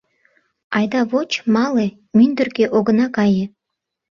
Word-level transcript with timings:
—Айда 0.77 1.01
воч, 1.11 1.31
мале, 1.53 1.87
мӱндыркӧ 2.17 2.65
огына 2.77 3.07
кае. 3.15 3.45